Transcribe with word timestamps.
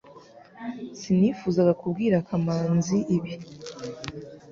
Sinifuzaga 0.99 1.73
kubwira 1.81 2.25
kamanzi 2.27 2.97
ibi 3.15 3.33